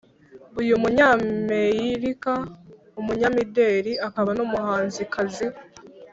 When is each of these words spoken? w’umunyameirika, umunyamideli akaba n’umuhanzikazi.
w’umunyameirika, 0.69 2.33
umunyamideli 2.99 3.91
akaba 4.07 4.29
n’umuhanzikazi. 4.37 5.47